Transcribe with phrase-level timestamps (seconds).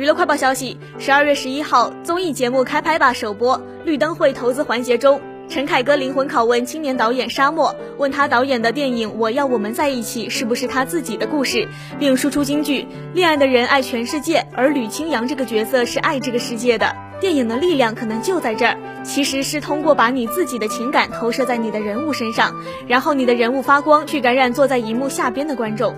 [0.00, 11.68] 娱乐快报消息：十二月十一号，综艺节目《开拍吧》首播，绿灯会投资环节中，陈凯歌灵魂拷问青年导演沙漠，问他导演的电影《我要我们在一起》是不是他自己的故事，
[11.98, 16.96] 并输出金句：恋爱的人爱全世界，而吕青阳这个角色是爱这个世界的。
[17.20, 22.54] 电影的力量可能就在这儿，其实是通过把你自己的情感投射在你的人物身上，
[22.88, 25.94] 然后你的人物发光，去感染坐在荧幕下边的观众。